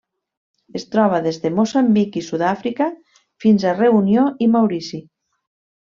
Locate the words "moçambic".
1.59-2.17